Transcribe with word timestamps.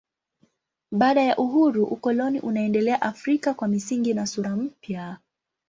Baada 0.91 1.21
ya 1.21 1.37
uhuru 1.37 1.83
ukoloni 1.85 2.39
unaendelea 2.39 3.01
Afrika 3.01 3.53
kwa 3.53 3.67
misingi 3.67 4.13
na 4.13 4.25
sura 4.25 4.55
mpya. 4.55 5.17